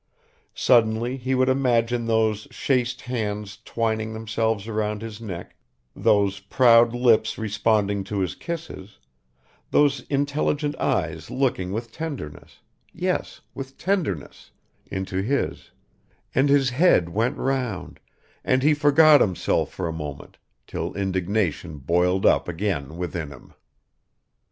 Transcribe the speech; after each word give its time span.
Suddenly 0.55 1.15
he 1.15 1.35
would 1.35 1.47
imagine 1.47 2.05
those 2.05 2.47
chaste 2.49 3.01
hands 3.01 3.59
twining 3.63 4.13
themselves 4.13 4.67
around 4.67 5.03
his 5.03 5.21
neck, 5.21 5.55
those 5.95 6.39
proud 6.39 6.95
lips 6.95 7.37
responding 7.37 8.03
to 8.05 8.17
his 8.17 8.33
kisses, 8.33 8.97
those 9.69 9.99
intelligent 10.09 10.75
eyes 10.77 11.29
looking 11.29 11.71
with 11.71 11.91
tenderness 11.91 12.61
yes, 12.91 13.41
with 13.53 13.77
tenderness 13.77 14.49
into 14.87 15.21
his, 15.21 15.69
and 16.33 16.49
his 16.49 16.71
head 16.71 17.09
went 17.09 17.37
round, 17.37 17.99
and 18.43 18.63
he 18.63 18.73
forgot 18.73 19.21
himself 19.21 19.69
for 19.71 19.87
a 19.87 19.93
moment, 19.93 20.39
till 20.65 20.95
indignation 20.95 21.77
boiled 21.77 22.25
up 22.25 22.47
again 22.47 22.97
within 22.97 23.29
him. 23.29 23.53